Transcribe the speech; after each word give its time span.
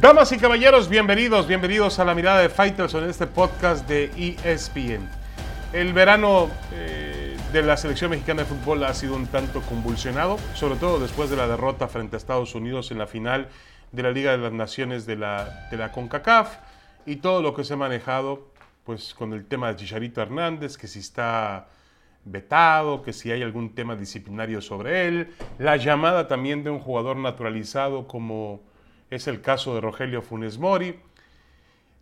Damas 0.00 0.32
y 0.32 0.38
caballeros, 0.38 0.88
bienvenidos, 0.88 1.46
bienvenidos 1.46 1.98
a 1.98 2.06
la 2.06 2.14
mirada 2.14 2.40
de 2.40 2.48
Fighters 2.48 2.94
en 2.94 3.04
este 3.04 3.26
podcast 3.26 3.86
de 3.86 4.10
ESPN. 4.16 5.06
El 5.74 5.92
verano 5.92 6.48
eh, 6.72 7.36
de 7.52 7.62
la 7.62 7.76
selección 7.76 8.10
mexicana 8.10 8.44
de 8.44 8.48
fútbol 8.48 8.82
ha 8.84 8.94
sido 8.94 9.14
un 9.14 9.26
tanto 9.26 9.60
convulsionado, 9.60 10.38
sobre 10.54 10.76
todo 10.76 11.00
después 11.00 11.28
de 11.28 11.36
la 11.36 11.46
derrota 11.46 11.86
frente 11.86 12.16
a 12.16 12.18
Estados 12.18 12.54
Unidos 12.54 12.90
en 12.90 12.96
la 12.96 13.06
final 13.06 13.48
de 13.92 14.02
la 14.02 14.10
Liga 14.10 14.32
de 14.32 14.38
las 14.38 14.54
Naciones 14.54 15.04
de 15.04 15.16
la, 15.16 15.68
de 15.70 15.76
la 15.76 15.92
CONCACAF 15.92 16.56
y 17.04 17.16
todo 17.16 17.42
lo 17.42 17.52
que 17.52 17.62
se 17.62 17.74
ha 17.74 17.76
manejado 17.76 18.48
pues 18.84 19.12
con 19.12 19.34
el 19.34 19.44
tema 19.44 19.68
de 19.68 19.76
Chicharito 19.76 20.22
Hernández, 20.22 20.78
que 20.78 20.88
si 20.88 21.00
está 21.00 21.68
vetado, 22.24 23.02
que 23.02 23.12
si 23.12 23.30
hay 23.32 23.42
algún 23.42 23.74
tema 23.74 23.96
disciplinario 23.96 24.62
sobre 24.62 25.08
él, 25.08 25.34
la 25.58 25.76
llamada 25.76 26.26
también 26.26 26.64
de 26.64 26.70
un 26.70 26.80
jugador 26.80 27.18
naturalizado 27.18 28.08
como 28.08 28.69
es 29.10 29.26
el 29.26 29.40
caso 29.40 29.74
de 29.74 29.80
Rogelio 29.80 30.22
Funes 30.22 30.58
Mori. 30.58 31.00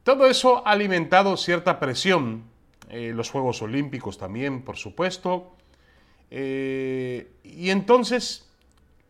Todo 0.05 0.27
eso 0.27 0.67
ha 0.67 0.73
alimentado 0.73 1.37
cierta 1.37 1.81
presión, 1.81 2.45
eh, 2.91 3.13
los 3.15 3.31
Juegos 3.31 3.61
Olímpicos 3.63 4.19
también, 4.19 4.63
por 4.63 4.77
supuesto, 4.77 5.53
eh, 6.31 7.31
y 7.43 7.71
entonces 7.71 8.49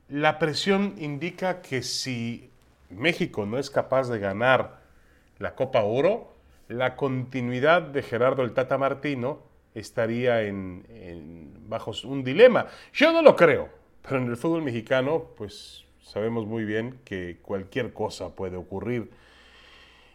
la 0.09 0.39
presión 0.39 0.95
indica 0.99 1.61
que 1.61 1.83
si 1.83 2.51
México 2.91 3.45
no 3.47 3.59
es 3.59 3.71
capaz 3.71 4.09
de 4.09 4.19
ganar 4.19 4.81
la 5.39 5.55
Copa 5.55 5.83
Oro, 5.83 6.35
la 6.69 6.97
continuidad 6.97 7.83
de 7.83 8.03
Gerardo 8.03 8.43
el 8.43 8.53
Tata 8.53 8.79
Martino 8.79 9.43
estaría 9.75 10.43
en, 10.43 11.55
bajo 11.69 11.93
un 12.05 12.25
dilema. 12.25 12.67
Yo 12.93 13.13
no 13.13 13.23
lo 13.23 13.37
creo, 13.37 13.69
pero 14.03 14.19
en 14.19 14.29
el 14.29 14.37
fútbol 14.37 14.63
mexicano, 14.63 15.27
pues 15.37 15.85
sabemos 16.09 16.47
muy 16.47 16.65
bien 16.65 16.99
que 17.05 17.39
cualquier 17.43 17.93
cosa 17.93 18.35
puede 18.35 18.57
ocurrir. 18.57 19.11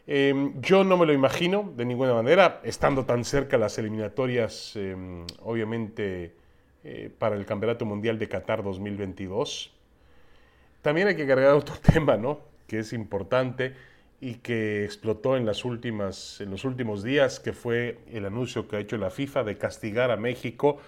Em, 0.05 0.59
yo 0.59 0.83
no 0.83 0.97
me 0.97 1.05
lo 1.05 1.13
imagino 1.13 1.71
de 1.77 1.85
ninguna 1.85 2.13
manera, 2.13 2.59
estando 2.63 3.05
tan 3.05 3.23
cerca 3.23 3.57
las 3.57 3.77
eliminatorias, 3.77 4.75
em, 4.75 5.25
obviamente, 5.43 6.33
eh, 6.83 7.09
para 7.17 7.35
el 7.35 7.45
Campeonato 7.45 7.85
Mundial 7.85 8.19
de 8.19 8.27
Qatar 8.27 8.63
2022. 8.63 9.71
También 10.81 11.07
hay 11.07 11.15
que 11.15 11.25
cargar 11.25 11.53
otro 11.53 11.75
tema, 11.93 12.17
¿no? 12.17 12.39
Que 12.67 12.79
es 12.79 12.91
importante 12.91 13.73
y 14.19 14.35
que 14.35 14.83
explotó 14.83 15.37
en, 15.37 15.45
las 15.45 15.63
últimas, 15.63 16.41
en 16.41 16.49
los 16.49 16.65
últimos 16.65 17.03
días, 17.03 17.39
que 17.39 17.53
fue 17.53 17.99
el 18.11 18.25
anuncio 18.25 18.67
que 18.67 18.77
ha 18.77 18.79
hecho 18.79 18.97
la 18.97 19.09
FIFA 19.09 19.43
de 19.43 19.57
castigar 19.57 20.11
a 20.11 20.17
México 20.17 20.79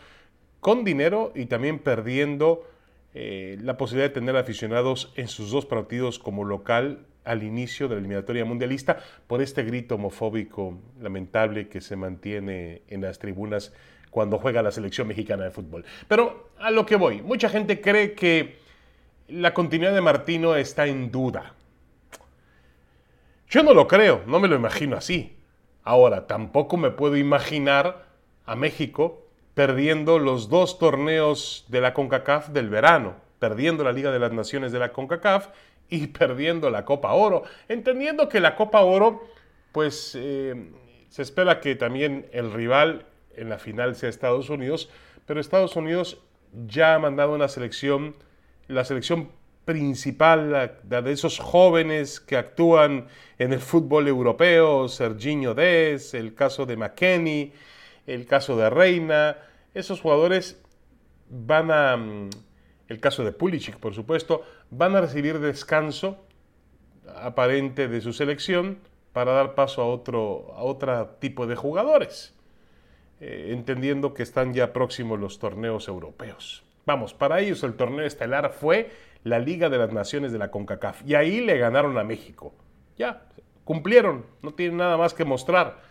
con 0.59 0.83
dinero 0.83 1.31
y 1.35 1.45
también 1.45 1.79
perdiendo 1.79 2.67
eh, 3.17 3.57
la 3.61 3.77
posibilidad 3.77 4.09
de 4.09 4.13
tener 4.13 4.35
aficionados 4.35 5.13
en 5.15 5.29
sus 5.29 5.49
dos 5.49 5.65
partidos 5.65 6.19
como 6.19 6.43
local 6.43 7.05
al 7.23 7.43
inicio 7.43 7.87
de 7.87 7.95
la 7.95 7.99
eliminatoria 7.99 8.43
mundialista 8.43 8.97
por 9.25 9.41
este 9.41 9.63
grito 9.63 9.95
homofóbico 9.95 10.77
lamentable 10.99 11.69
que 11.69 11.79
se 11.79 11.95
mantiene 11.95 12.81
en 12.89 12.99
las 12.99 13.17
tribunas 13.17 13.71
cuando 14.11 14.37
juega 14.37 14.61
la 14.61 14.71
selección 14.71 15.07
mexicana 15.07 15.45
de 15.45 15.51
fútbol. 15.51 15.85
Pero 16.09 16.49
a 16.59 16.71
lo 16.71 16.85
que 16.85 16.97
voy, 16.97 17.21
mucha 17.21 17.47
gente 17.47 17.79
cree 17.79 18.15
que 18.15 18.57
la 19.29 19.53
continuidad 19.53 19.95
de 19.95 20.01
Martino 20.01 20.57
está 20.57 20.85
en 20.85 21.09
duda. 21.09 21.53
Yo 23.49 23.63
no 23.63 23.73
lo 23.73 23.87
creo, 23.87 24.23
no 24.27 24.41
me 24.41 24.49
lo 24.49 24.57
imagino 24.57 24.97
así. 24.97 25.37
Ahora, 25.83 26.27
tampoco 26.27 26.75
me 26.75 26.91
puedo 26.91 27.15
imaginar 27.15 28.07
a 28.45 28.57
México 28.57 29.24
perdiendo 29.55 30.19
los 30.19 30.49
dos 30.49 30.77
torneos 30.77 31.65
de 31.69 31.81
la 31.81 31.93
CONCACAF 31.93 32.49
del 32.49 32.69
verano, 32.69 33.15
perdiendo 33.39 33.83
la 33.83 33.93
Liga 33.93 34.11
de 34.11 34.19
las 34.19 34.33
Naciones 34.33 34.71
de 34.71 34.79
la 34.79 34.91
CONCACAF 34.91 35.47
y 35.89 36.07
perdiendo 36.19 36.69
la 36.69 36.85
Copa 36.85 37.13
Oro, 37.13 37.43
entendiendo 37.67 38.29
que 38.29 38.39
la 38.39 38.55
Copa 38.55 38.81
Oro, 38.81 39.23
pues 39.71 40.13
eh, 40.15 40.71
se 41.09 41.21
espera 41.21 41.61
que 41.61 41.75
también 41.75 42.27
el 42.33 42.51
rival 42.51 43.05
en 43.35 43.49
la 43.49 43.57
final 43.57 43.95
sea 43.95 44.09
Estados 44.09 44.49
Unidos, 44.49 44.89
pero 45.25 45.39
Estados 45.39 45.75
Unidos 45.75 46.19
ya 46.67 46.95
ha 46.95 46.99
mandado 46.99 47.33
una 47.33 47.47
selección, 47.47 48.15
la 48.67 48.83
selección 48.83 49.29
principal 49.63 50.79
de 50.83 51.11
esos 51.11 51.39
jóvenes 51.39 52.19
que 52.19 52.37
actúan 52.37 53.07
en 53.39 53.51
el 53.51 53.59
fútbol 53.59 54.07
europeo, 54.07 54.87
Serginho 54.87 55.53
Dez, 55.55 56.13
el 56.13 56.35
caso 56.35 56.65
de 56.65 56.77
McKenny, 56.77 57.51
el 58.07 58.25
caso 58.25 58.57
de 58.57 58.69
Reina, 58.69 59.37
esos 59.73 60.01
jugadores 60.01 60.61
van 61.29 61.71
a, 61.71 61.97
mm, 61.97 62.29
el 62.87 62.99
caso 62.99 63.23
de 63.23 63.31
Pulisic 63.31 63.77
por 63.77 63.93
supuesto, 63.93 64.43
van 64.69 64.95
a 64.95 65.01
recibir 65.01 65.39
descanso 65.39 66.25
aparente 67.15 67.87
de 67.87 68.01
su 68.01 68.13
selección 68.13 68.79
para 69.13 69.31
dar 69.31 69.55
paso 69.55 69.81
a 69.81 69.85
otro, 69.85 70.53
a 70.55 70.63
otro 70.63 71.07
tipo 71.19 71.47
de 71.47 71.55
jugadores, 71.55 72.33
eh, 73.21 73.51
entendiendo 73.51 74.13
que 74.13 74.23
están 74.23 74.53
ya 74.53 74.73
próximos 74.73 75.19
los 75.19 75.39
torneos 75.39 75.87
europeos. 75.87 76.63
Vamos, 76.85 77.13
para 77.13 77.39
ellos 77.39 77.63
el 77.63 77.75
torneo 77.75 78.05
estelar 78.05 78.51
fue 78.51 78.91
la 79.23 79.39
Liga 79.39 79.69
de 79.69 79.77
las 79.77 79.91
Naciones 79.91 80.31
de 80.31 80.37
la 80.37 80.51
CONCACAF. 80.51 81.01
Y 81.05 81.15
ahí 81.15 81.41
le 81.41 81.57
ganaron 81.57 81.97
a 81.97 82.03
México. 82.03 82.53
Ya, 82.97 83.23
cumplieron, 83.63 84.25
no 84.41 84.53
tienen 84.53 84.77
nada 84.77 84.97
más 84.97 85.13
que 85.13 85.25
mostrar. 85.25 85.81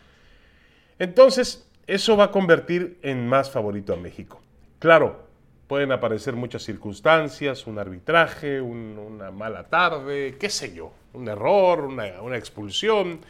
Entonces, 0.99 1.69
eso 1.87 2.17
va 2.17 2.25
a 2.25 2.31
convertir 2.31 2.99
en 3.03 3.27
más 3.27 3.51
favorito 3.51 3.93
a 3.93 3.97
México. 3.97 4.41
Claro, 4.79 5.25
pueden 5.67 5.93
aparecer 5.93 6.35
muchas 6.35 6.63
circunstancias, 6.63 7.67
un 7.67 7.79
arbitraje, 7.79 8.61
una 8.61 9.31
mala 9.31 9.65
tarde, 9.65 10.37
qué 10.39 10.51
sé 10.51 10.75
yo, 10.75 10.93
un 11.13 11.29
error, 11.29 11.81
una, 11.81 12.37
expulsión. 12.37 13.21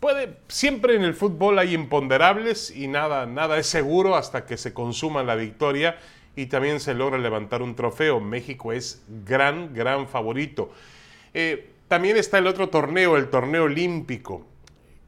Puede, 0.00 0.38
siempre 0.48 0.94
en 0.94 1.02
el 1.02 1.14
fútbol 1.14 1.58
hay 1.58 1.74
imponderables 1.74 2.74
y 2.74 2.86
nada, 2.86 3.26
nada 3.26 3.58
es 3.58 3.66
seguro 3.66 4.16
hasta 4.16 4.44
que 4.46 4.56
se 4.56 4.74
consuma 4.74 5.22
la 5.22 5.34
victoria 5.34 5.98
y 6.34 6.46
también 6.46 6.80
se 6.80 6.94
logra 6.94 7.18
levantar 7.18 7.62
un 7.62 7.74
trofeo. 7.74 8.20
México 8.20 8.72
es 8.72 9.02
gran, 9.24 9.74
gran 9.74 10.06
favorito. 10.06 10.70
Eh, 11.34 11.70
también 11.88 12.16
está 12.16 12.38
el 12.38 12.46
otro 12.46 12.68
torneo, 12.68 13.16
el 13.16 13.28
torneo 13.28 13.64
olímpico, 13.64 14.44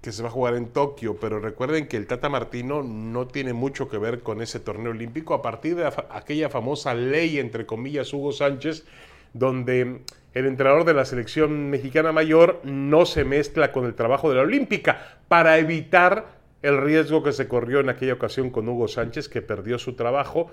que 0.00 0.12
se 0.12 0.22
va 0.22 0.28
a 0.28 0.32
jugar 0.32 0.54
en 0.54 0.68
Tokio, 0.68 1.16
pero 1.20 1.40
recuerden 1.40 1.88
que 1.88 1.96
el 1.96 2.06
Tata 2.06 2.28
Martino 2.28 2.82
no 2.82 3.26
tiene 3.26 3.52
mucho 3.52 3.88
que 3.88 3.98
ver 3.98 4.20
con 4.20 4.40
ese 4.40 4.60
torneo 4.60 4.92
olímpico 4.92 5.34
a 5.34 5.42
partir 5.42 5.74
de 5.74 5.90
aquella 6.10 6.48
famosa 6.48 6.94
ley, 6.94 7.38
entre 7.38 7.66
comillas, 7.66 8.12
Hugo 8.12 8.32
Sánchez, 8.32 8.84
donde 9.32 10.02
el 10.34 10.46
entrenador 10.46 10.84
de 10.84 10.94
la 10.94 11.04
selección 11.04 11.68
mexicana 11.70 12.12
mayor 12.12 12.60
no 12.62 13.06
se 13.06 13.24
mezcla 13.24 13.72
con 13.72 13.86
el 13.86 13.94
trabajo 13.94 14.30
de 14.30 14.36
la 14.36 14.42
olímpica 14.42 15.18
para 15.26 15.58
evitar 15.58 16.38
el 16.62 16.80
riesgo 16.80 17.22
que 17.22 17.32
se 17.32 17.48
corrió 17.48 17.80
en 17.80 17.88
aquella 17.88 18.14
ocasión 18.14 18.50
con 18.50 18.68
Hugo 18.68 18.88
Sánchez, 18.88 19.28
que 19.28 19.42
perdió 19.42 19.78
su 19.78 19.94
trabajo 19.94 20.50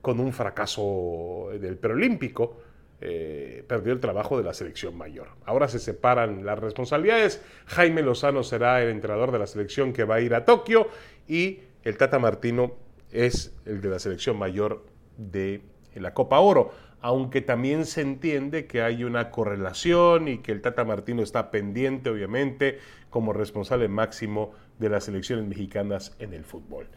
con 0.00 0.20
un 0.20 0.32
fracaso 0.32 1.48
del 1.60 1.76
preolímpico. 1.76 2.58
Eh, 3.02 3.62
perdió 3.68 3.92
el 3.92 4.00
trabajo 4.00 4.38
de 4.38 4.44
la 4.44 4.54
selección 4.54 4.96
mayor. 4.96 5.28
Ahora 5.44 5.68
se 5.68 5.78
separan 5.78 6.46
las 6.46 6.58
responsabilidades. 6.58 7.42
Jaime 7.66 8.02
Lozano 8.02 8.42
será 8.42 8.82
el 8.82 8.88
entrenador 8.88 9.32
de 9.32 9.38
la 9.38 9.46
selección 9.46 9.92
que 9.92 10.04
va 10.04 10.14
a 10.14 10.20
ir 10.20 10.34
a 10.34 10.46
Tokio 10.46 10.88
y 11.28 11.60
el 11.84 11.98
Tata 11.98 12.18
Martino 12.18 12.74
es 13.12 13.54
el 13.66 13.82
de 13.82 13.90
la 13.90 13.98
selección 13.98 14.38
mayor 14.38 14.86
de 15.18 15.60
la 15.94 16.14
Copa 16.14 16.40
Oro. 16.40 16.72
Aunque 17.02 17.42
también 17.42 17.84
se 17.84 18.00
entiende 18.00 18.66
que 18.66 18.80
hay 18.80 19.04
una 19.04 19.30
correlación 19.30 20.28
y 20.28 20.38
que 20.38 20.52
el 20.52 20.62
Tata 20.62 20.84
Martino 20.84 21.22
está 21.22 21.50
pendiente, 21.50 22.08
obviamente, 22.08 22.78
como 23.10 23.34
responsable 23.34 23.88
máximo 23.88 24.52
de 24.78 24.88
las 24.88 25.04
selecciones 25.04 25.46
mexicanas 25.46 26.16
en 26.18 26.32
el 26.32 26.44
fútbol. 26.44 26.88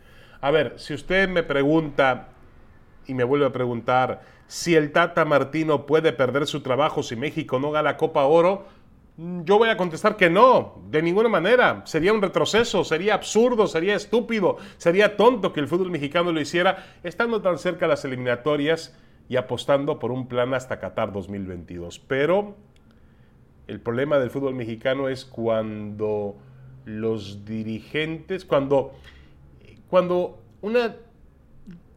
A 0.42 0.52
ver, 0.52 0.74
si 0.78 0.94
usted 0.94 1.28
me 1.28 1.44
pregunta 1.44 2.30
y 3.10 3.16
me 3.16 3.24
vuelve 3.24 3.48
a 3.48 3.52
preguntar 3.52 4.22
si 4.46 4.76
el 4.76 4.92
Tata 4.92 5.26
Martino 5.26 5.88
puede 5.88 6.14
perder 6.14 6.46
su 6.46 6.62
trabajo 6.62 7.02
si 7.02 7.16
México 7.16 7.60
no 7.60 7.72
gana 7.72 7.98
Copa 7.98 8.24
Oro, 8.26 8.68
mm, 9.18 9.42
yo 9.46 9.58
voy 9.58 9.70
a 9.70 9.78
contestar 9.78 10.16
que 10.16 10.30
no, 10.30 10.82
de 10.90 11.02
ninguna 11.02 11.28
manera. 11.28 11.82
Sería 11.86 12.14
un 12.14 12.22
retroceso, 12.22 12.84
sería 12.84 13.16
absurdo, 13.16 13.66
sería 13.66 13.96
estúpido, 13.96 14.58
sería 14.78 15.18
tonto 15.18 15.54
que 15.54 15.60
el 15.60 15.68
fútbol 15.68 15.90
mexicano 15.90 16.32
lo 16.32 16.40
hiciera 16.40 16.86
estando 17.04 17.42
tan 17.42 17.58
cerca 17.58 17.88
las 17.88 18.06
eliminatorias 18.06 18.96
y 19.28 19.38
apostando 19.38 19.98
por 19.98 20.12
un 20.12 20.28
plan 20.28 20.54
hasta 20.54 20.80
Qatar 20.80 21.12
2022. 21.12 22.00
Pero 22.00 22.56
el 23.66 23.80
problema 23.80 24.20
del 24.20 24.30
fútbol 24.30 24.54
mexicano 24.54 25.10
es 25.10 25.26
cuando 25.26 26.38
los 26.86 27.44
dirigentes, 27.44 28.46
cuando, 28.46 28.94
cuando 29.90 30.40
una 30.62 30.96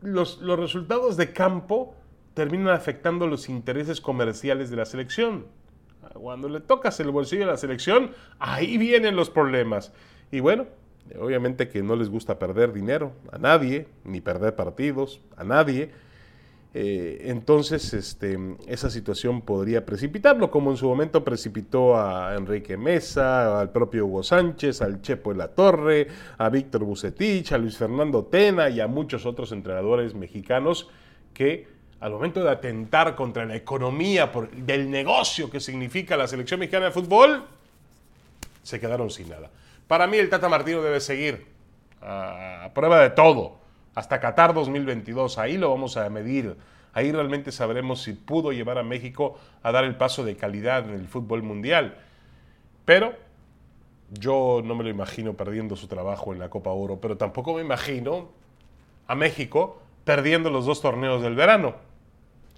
los, 0.03 0.41
resultados 0.41 1.17
de 1.17 1.33
campo 1.33 1.95
terminan 2.35 2.69
afectando 2.69 3.27
los 3.27 3.49
intereses 3.49 4.01
comerciales 4.01 4.71
de 4.71 4.77
la 4.77 4.85
selección. 4.85 5.47
Cuando 6.15 6.49
le 6.49 6.61
tocas 6.61 6.99
el 7.01 7.11
bolsillo 7.11 7.45
a 7.45 7.49
la 7.49 7.57
selección, 7.57 8.13
ahí 8.39 8.77
vienen 8.77 9.17
los 9.17 9.31
problemas. 9.31 9.93
Y 10.31 10.41
bueno, 10.41 10.67
obviamente 11.19 11.69
que 11.69 11.83
no 11.83 11.97
les 11.97 12.11
gusta 12.11 12.39
perder 12.39 12.73
dinero 12.73 13.13
a 13.31 13.39
nadie, 13.39 13.89
ni 14.05 14.21
perder 14.21 14.57
partidos 14.57 15.21
a 15.37 15.45
nadie. 15.45 15.91
Eh, 16.75 17.25
entonces, 17.27 17.93
este, 17.93 18.39
esa 18.67 18.89
situación 18.89 19.43
podría 19.43 19.85
precipitarlo, 19.85 20.51
como 20.51 20.71
en 20.71 20.79
su 20.79 20.89
momento 20.89 21.23
precipitó 21.23 21.99
a 21.99 22.35
Enrique 22.35 22.79
Mesa, 22.79 23.61
al 23.61 23.71
propio 23.71 24.07
Hugo 24.07 24.23
Sánchez, 24.23 24.81
al 24.81 25.03
Chepo 25.03 25.33
de 25.33 25.39
la 25.39 25.49
Torre, 25.49 26.09
a 26.39 26.49
Víctor 26.49 26.85
Bucetich, 26.85 27.53
a 27.53 27.59
Luis 27.59 27.77
Fernando 27.77 28.25
Tena 28.25 28.71
y 28.71 28.81
a 28.81 28.87
muchos 28.87 29.27
otros 29.27 29.53
entrenadores 29.53 30.15
mexicanos 30.15 30.89
que 31.35 31.69
al 32.01 32.11
momento 32.11 32.43
de 32.43 32.51
atentar 32.51 33.15
contra 33.15 33.45
la 33.45 33.55
economía 33.55 34.33
del 34.57 34.91
negocio 34.91 35.51
que 35.51 35.61
significa 35.61 36.17
la 36.17 36.27
selección 36.27 36.59
mexicana 36.59 36.87
de 36.87 36.93
fútbol, 36.93 37.45
se 38.63 38.81
quedaron 38.81 39.11
sin 39.11 39.29
nada. 39.29 39.51
Para 39.87 40.07
mí 40.07 40.17
el 40.17 40.31
Tata 40.31 40.49
Martino 40.49 40.83
debe 40.83 41.01
seguir 41.01 41.47
a 42.01 42.71
prueba 42.75 43.01
de 43.01 43.11
todo 43.11 43.62
hasta 43.95 44.21
Qatar 44.21 44.55
2022. 44.55 45.39
Ahí 45.39 45.57
lo 45.57 45.71
vamos 45.71 45.97
a 45.97 46.09
medir. 46.11 46.57
Ahí 46.95 47.11
realmente 47.13 47.53
sabremos 47.53 48.03
si 48.03 48.13
pudo 48.13 48.53
llevar 48.53 48.79
a 48.79 48.83
México 48.83 49.39
a 49.63 49.73
dar 49.73 49.85
el 49.85 49.97
paso 49.97 50.25
de 50.25 50.37
calidad 50.37 50.89
en 50.89 50.95
el 50.95 51.09
fútbol 51.09 51.43
mundial. 51.43 51.97
Pero 52.85 53.15
yo 54.11 54.61
no 54.65 54.75
me 54.75 54.85
lo 54.85 54.91
imagino 54.91 55.35
perdiendo 55.35 55.77
su 55.77 55.87
trabajo 55.87 56.33
en 56.33 56.39
la 56.39 56.51
Copa 56.51 56.71
Oro, 56.71 57.01
pero 57.01 57.17
tampoco 57.17 57.55
me 57.55 57.63
imagino 57.63 58.29
a 59.07 59.15
México 59.15 59.81
perdiendo 60.05 60.51
los 60.51 60.67
dos 60.67 60.83
torneos 60.83 61.23
del 61.23 61.35
verano. 61.35 61.77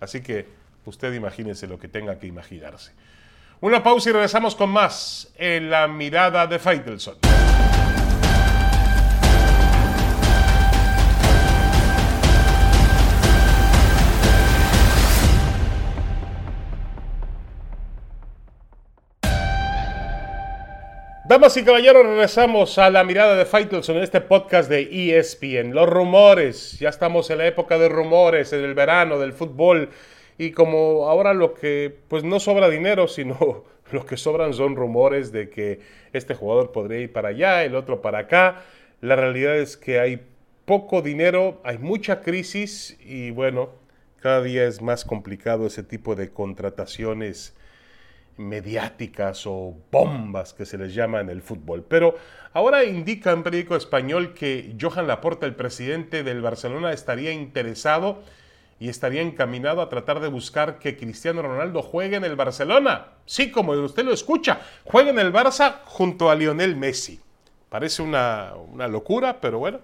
Así 0.01 0.23
que 0.23 0.47
usted 0.85 1.13
imagínese 1.13 1.67
lo 1.67 1.79
que 1.79 1.89
tenga 1.89 2.19
que 2.19 2.27
imaginarse. 2.27 2.93
Una 3.61 3.83
pausa 3.83 4.11
y 4.11 4.13
regresamos 4.13 4.55
con 4.57 4.71
más 4.71 5.33
en 5.37 5.71
la 5.71 5.87
mirada 5.87 6.47
de 6.47 6.59
Faitelson. 6.59 7.34
Damas 21.27 21.57
y 21.57 21.65
caballeros, 21.65 22.05
regresamos 22.05 22.77
a 22.77 22.91
la 22.91 23.03
mirada 23.03 23.35
de 23.35 23.47
Faitelson 23.47 23.97
en 23.97 24.03
este 24.03 24.21
podcast 24.21 24.69
de 24.69 25.17
ESPN. 25.19 25.73
Los 25.75 25.89
rumores, 25.89 26.79
ya 26.79 26.91
estamos 26.91 27.31
en 27.31 27.39
la 27.39 27.47
época 27.47 27.79
de 27.79 27.89
rumores, 27.89 28.53
en 28.53 28.63
el 28.63 28.75
verano 28.75 29.19
del 29.19 29.33
fútbol. 29.33 29.89
Y 30.37 30.51
como 30.51 31.09
ahora 31.09 31.33
lo 31.33 31.55
que, 31.55 31.97
pues 32.09 32.25
no 32.25 32.41
sobra 32.41 32.69
dinero, 32.69 33.09
sino 33.09 33.65
lo 33.91 34.05
que 34.05 34.19
sobran 34.19 34.53
son 34.53 34.77
rumores 34.77 35.33
de 35.33 35.49
que 35.49 35.81
este 36.13 36.35
jugador 36.35 36.73
podría 36.73 37.01
ir 37.01 37.11
para 37.11 37.31
allá, 37.31 37.65
el 37.65 37.75
otro 37.75 38.03
para 38.03 38.19
acá. 38.19 38.63
La 39.01 39.17
realidad 39.17 39.57
es 39.57 39.79
que 39.79 40.01
hay 40.01 40.21
poco 40.67 41.01
dinero, 41.01 41.59
hay 41.65 41.79
mucha 41.79 42.21
crisis 42.21 42.99
y 43.01 43.31
bueno, 43.31 43.71
cada 44.21 44.43
día 44.43 44.67
es 44.67 44.83
más 44.83 45.07
complicado 45.07 45.67
ese 45.67 45.85
tipo 45.85 46.17
de 46.17 46.29
contrataciones 46.29 47.55
mediáticas 48.37 49.47
o 49.47 49.75
bombas 49.91 50.53
que 50.53 50.67
se 50.67 50.79
les 50.79 50.95
llama 50.95 51.21
en 51.21 51.31
el 51.31 51.43
fútbol. 51.43 51.85
Pero 51.89 52.17
ahora 52.53 52.85
indica 52.85 53.33
en 53.33 53.43
periódico 53.43 53.77
español 53.77 54.35
que 54.35 54.75
Johan 54.81 55.07
Laporta, 55.07 55.47
el 55.47 55.55
presidente 55.55 56.23
del 56.23 56.41
Barcelona, 56.43 56.93
estaría 56.93 57.33
interesado 57.33 58.23
y 58.81 58.89
estaría 58.89 59.23
encaminado 59.23 59.81
a 59.81 59.89
tratar 59.89 60.21
de 60.21 60.29
buscar 60.29 60.79
que 60.79 60.97
Cristiano 60.97 61.43
Ronaldo 61.43 61.83
juegue 61.83 62.17
en 62.17 62.25
el 62.25 62.37
Barcelona. 62.37 63.07
Sí, 63.25 63.51
como 63.51 63.73
usted 63.73 64.05
lo 64.05 64.13
escucha, 64.13 64.61
juegue 64.85 65.11
en 65.11 65.19
el 65.19 65.33
Barça 65.33 65.81
junto 65.85 66.31
a 66.31 66.35
Lionel 66.35 66.77
Messi. 66.77 67.21
Parece 67.69 68.03
una, 68.03 68.53
una 68.73 68.89
locura, 68.89 69.41
pero 69.41 69.59
bueno, 69.59 69.81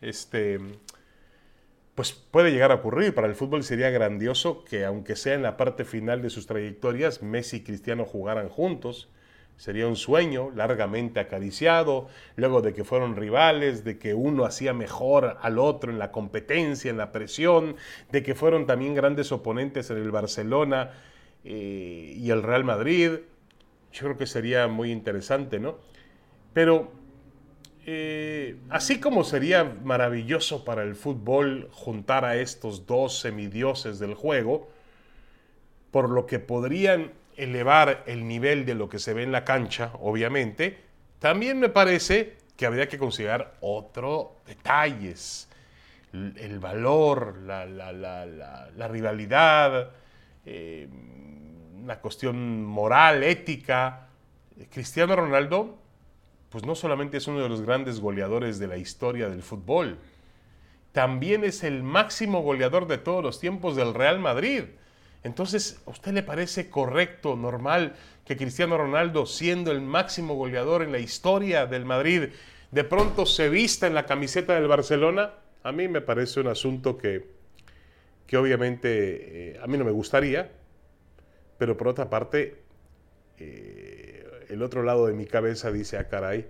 este, 0.00 0.60
pues 1.96 2.12
puede 2.12 2.52
llegar 2.52 2.70
a 2.70 2.76
ocurrir. 2.76 3.14
Para 3.14 3.26
el 3.26 3.34
fútbol 3.34 3.64
sería 3.64 3.90
grandioso 3.90 4.64
que, 4.64 4.84
aunque 4.84 5.16
sea 5.16 5.34
en 5.34 5.42
la 5.42 5.56
parte 5.56 5.84
final 5.84 6.22
de 6.22 6.30
sus 6.30 6.46
trayectorias, 6.46 7.22
Messi 7.22 7.56
y 7.56 7.60
Cristiano 7.64 8.04
jugaran 8.04 8.48
juntos. 8.50 9.08
Sería 9.56 9.88
un 9.88 9.96
sueño 9.96 10.50
largamente 10.54 11.18
acariciado, 11.20 12.08
luego 12.36 12.60
de 12.60 12.74
que 12.74 12.84
fueron 12.84 13.16
rivales, 13.16 13.82
de 13.82 13.98
que 13.98 14.12
uno 14.12 14.44
hacía 14.44 14.74
mejor 14.74 15.38
al 15.40 15.58
otro 15.58 15.90
en 15.90 15.98
la 15.98 16.12
competencia, 16.12 16.90
en 16.90 16.98
la 16.98 17.10
presión, 17.10 17.76
de 18.12 18.22
que 18.22 18.34
fueron 18.34 18.66
también 18.66 18.94
grandes 18.94 19.32
oponentes 19.32 19.88
en 19.90 19.96
el 19.96 20.10
Barcelona 20.10 20.90
eh, 21.44 22.14
y 22.14 22.30
el 22.30 22.42
Real 22.42 22.64
Madrid. 22.64 23.12
Yo 23.90 24.04
creo 24.04 24.18
que 24.18 24.26
sería 24.26 24.68
muy 24.68 24.92
interesante, 24.92 25.58
¿no? 25.58 25.78
Pero 26.52 26.92
eh, 27.88 28.56
así 28.68 28.98
como 28.98 29.22
sería 29.22 29.62
maravilloso 29.84 30.64
para 30.64 30.82
el 30.82 30.96
fútbol 30.96 31.68
juntar 31.70 32.24
a 32.24 32.34
estos 32.34 32.84
dos 32.84 33.20
semidioses 33.20 34.00
del 34.00 34.14
juego, 34.14 34.68
por 35.92 36.10
lo 36.10 36.26
que 36.26 36.40
podrían 36.40 37.12
elevar 37.36 38.02
el 38.08 38.26
nivel 38.26 38.66
de 38.66 38.74
lo 38.74 38.88
que 38.88 38.98
se 38.98 39.14
ve 39.14 39.22
en 39.22 39.30
la 39.30 39.44
cancha, 39.44 39.92
obviamente, 40.00 40.80
también 41.20 41.60
me 41.60 41.68
parece 41.68 42.38
que 42.56 42.66
habría 42.66 42.88
que 42.88 42.98
considerar 42.98 43.54
otros 43.60 44.30
detalles, 44.46 45.48
el 46.12 46.58
valor, 46.58 47.36
la, 47.42 48.88
rivalidad, 48.88 49.92
eh, 50.44 50.88
una 51.82 52.00
cuestión 52.00 52.64
moral, 52.64 53.22
ética. 53.22 54.08
Cristiano 54.70 55.14
Ronaldo 55.14 55.85
pues 56.56 56.64
no 56.64 56.74
solamente 56.74 57.18
es 57.18 57.26
uno 57.26 57.42
de 57.42 57.50
los 57.50 57.60
grandes 57.60 58.00
goleadores 58.00 58.58
de 58.58 58.66
la 58.66 58.78
historia 58.78 59.28
del 59.28 59.42
fútbol, 59.42 59.98
también 60.92 61.44
es 61.44 61.62
el 61.62 61.82
máximo 61.82 62.40
goleador 62.40 62.86
de 62.88 62.96
todos 62.96 63.22
los 63.22 63.38
tiempos 63.40 63.76
del 63.76 63.92
Real 63.92 64.18
Madrid. 64.20 64.62
Entonces, 65.22 65.82
¿a 65.84 65.90
usted 65.90 66.14
le 66.14 66.22
parece 66.22 66.70
correcto, 66.70 67.36
normal, 67.36 67.94
que 68.24 68.38
Cristiano 68.38 68.78
Ronaldo, 68.78 69.26
siendo 69.26 69.70
el 69.70 69.82
máximo 69.82 70.34
goleador 70.34 70.80
en 70.80 70.92
la 70.92 70.98
historia 70.98 71.66
del 71.66 71.84
Madrid, 71.84 72.28
de 72.70 72.84
pronto 72.84 73.26
se 73.26 73.50
vista 73.50 73.86
en 73.86 73.92
la 73.92 74.06
camiseta 74.06 74.54
del 74.54 74.66
Barcelona? 74.66 75.34
A 75.62 75.72
mí 75.72 75.88
me 75.88 76.00
parece 76.00 76.40
un 76.40 76.46
asunto 76.46 76.96
que, 76.96 77.32
que 78.26 78.38
obviamente 78.38 79.50
eh, 79.50 79.60
a 79.62 79.66
mí 79.66 79.76
no 79.76 79.84
me 79.84 79.90
gustaría, 79.90 80.50
pero 81.58 81.76
por 81.76 81.88
otra 81.88 82.08
parte, 82.08 82.62
eh, 83.36 84.05
el 84.48 84.62
otro 84.62 84.82
lado 84.82 85.06
de 85.06 85.12
mi 85.12 85.26
cabeza 85.26 85.70
dice, 85.70 85.98
ah, 85.98 86.08
caray, 86.08 86.46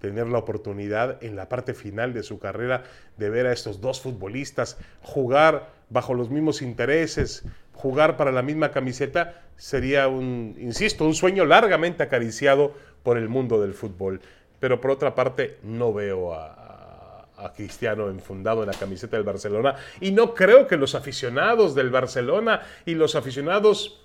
tener 0.00 0.26
la 0.26 0.38
oportunidad 0.38 1.22
en 1.22 1.36
la 1.36 1.48
parte 1.48 1.74
final 1.74 2.12
de 2.12 2.22
su 2.22 2.38
carrera 2.38 2.82
de 3.18 3.30
ver 3.30 3.46
a 3.46 3.52
estos 3.52 3.80
dos 3.80 4.00
futbolistas 4.00 4.76
jugar 5.00 5.70
bajo 5.90 6.14
los 6.14 6.28
mismos 6.28 6.60
intereses, 6.60 7.44
jugar 7.72 8.16
para 8.16 8.32
la 8.32 8.42
misma 8.42 8.72
camiseta, 8.72 9.42
sería 9.56 10.08
un, 10.08 10.56
insisto, 10.58 11.04
un 11.04 11.14
sueño 11.14 11.44
largamente 11.44 12.02
acariciado 12.02 12.74
por 13.02 13.16
el 13.16 13.28
mundo 13.28 13.60
del 13.60 13.74
fútbol. 13.74 14.20
Pero 14.58 14.80
por 14.80 14.90
otra 14.90 15.14
parte, 15.14 15.58
no 15.62 15.92
veo 15.92 16.34
a, 16.34 17.28
a 17.36 17.52
Cristiano 17.52 18.08
enfundado 18.08 18.62
en 18.62 18.70
la 18.70 18.74
camiseta 18.74 19.16
del 19.16 19.24
Barcelona 19.24 19.76
y 20.00 20.12
no 20.12 20.34
creo 20.34 20.66
que 20.66 20.76
los 20.76 20.94
aficionados 20.94 21.74
del 21.74 21.90
Barcelona 21.90 22.62
y 22.84 22.94
los 22.94 23.14
aficionados 23.14 24.01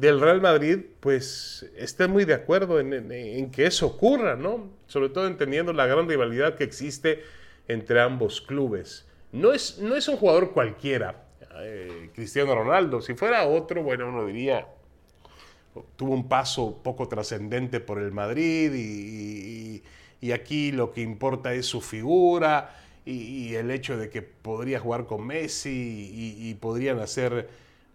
del 0.00 0.18
Real 0.18 0.40
Madrid, 0.40 0.78
pues 1.00 1.70
esté 1.76 2.08
muy 2.08 2.24
de 2.24 2.32
acuerdo 2.32 2.80
en, 2.80 3.50
que 3.50 3.66
eso 3.66 3.86
ocurra, 3.86 4.34
¿no? 4.34 4.70
Sobre 4.86 5.10
todo 5.10 5.26
entendiendo 5.26 5.74
la 5.74 5.86
gran 5.86 6.08
rivalidad 6.08 6.54
que 6.54 6.64
existe 6.64 7.22
entre 7.68 8.00
ambos 8.00 8.40
clubes. 8.40 9.06
No 9.30 9.52
es, 9.52 9.78
no 9.78 9.94
es 9.94 10.08
un 10.08 10.16
jugador 10.16 10.52
cualquiera, 10.52 11.26
eh, 11.60 12.08
Cristiano 12.14 12.54
Ronaldo. 12.54 13.02
Si 13.02 13.12
fuera 13.12 13.46
otro, 13.46 13.82
bueno, 13.82 14.08
uno 14.08 14.24
diría, 14.24 14.66
tuvo 15.96 16.14
un 16.14 16.26
paso 16.26 16.80
poco 16.82 17.06
trascendente 17.06 17.78
por 17.78 17.98
el 17.98 18.10
Madrid 18.10 18.72
y, 18.74 19.82
aquí 20.32 20.72
lo 20.72 20.92
que 20.92 21.02
importa 21.02 21.52
es 21.52 21.66
su 21.66 21.82
figura 21.82 22.74
y, 23.04 23.54
el 23.54 23.70
hecho 23.70 23.98
de 23.98 24.08
que 24.08 24.22
podría 24.22 24.80
jugar 24.80 25.04
con 25.04 25.26
Messi 25.26 26.10
y, 26.38 26.54
podrían 26.54 27.00
hacer 27.00 27.50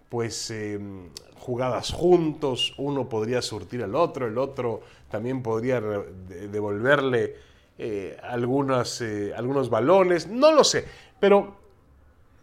pues 0.09 0.51
em, 0.51 1.09
jugadas 1.39 1.91
juntos, 1.91 2.74
uno 2.77 3.07
podría 3.09 3.41
surtir 3.41 3.83
al 3.83 3.95
otro, 3.95 4.27
el 4.27 4.38
otro 4.38 4.81
también 5.09 5.43
podría 5.43 5.79
devolverle 5.79 7.24
eh, 7.24 7.39
eh, 7.77 9.33
algunos 9.35 9.69
balones, 9.69 10.27
no 10.27 10.51
lo 10.51 10.63
sé, 10.63 10.85
pero 11.19 11.55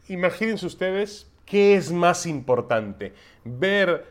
imagínense 0.09 0.67
ustedes 0.67 1.27
qué 1.47 1.75
es 1.75 1.91
más 1.91 2.27
importante, 2.27 3.13
ver 3.45 4.07